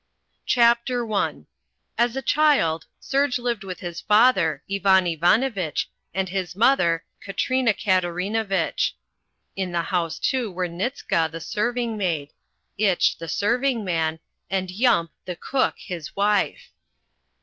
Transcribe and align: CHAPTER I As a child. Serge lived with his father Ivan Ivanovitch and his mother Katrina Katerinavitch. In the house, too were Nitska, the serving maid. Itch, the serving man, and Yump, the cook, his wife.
CHAPTER 0.47 1.07
I 1.13 1.45
As 1.95 2.15
a 2.15 2.23
child. 2.23 2.87
Serge 2.99 3.37
lived 3.37 3.63
with 3.63 3.81
his 3.81 4.01
father 4.01 4.63
Ivan 4.67 5.05
Ivanovitch 5.05 5.91
and 6.11 6.27
his 6.27 6.55
mother 6.55 7.03
Katrina 7.21 7.71
Katerinavitch. 7.75 8.95
In 9.55 9.71
the 9.71 9.83
house, 9.83 10.17
too 10.17 10.51
were 10.51 10.67
Nitska, 10.67 11.29
the 11.31 11.39
serving 11.39 11.97
maid. 11.97 12.33
Itch, 12.79 13.19
the 13.19 13.27
serving 13.27 13.85
man, 13.85 14.17
and 14.49 14.71
Yump, 14.71 15.11
the 15.25 15.35
cook, 15.35 15.75
his 15.77 16.15
wife. 16.15 16.71